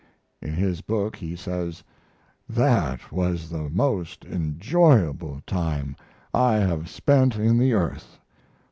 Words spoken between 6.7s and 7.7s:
spent in